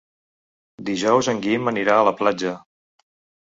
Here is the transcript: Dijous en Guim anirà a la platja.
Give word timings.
Dijous 0.87 1.29
en 1.33 1.41
Guim 1.43 1.69
anirà 1.73 1.99
a 1.99 2.07
la 2.09 2.15
platja. 2.23 2.55